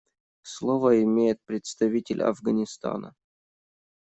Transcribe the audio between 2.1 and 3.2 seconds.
Афганистана.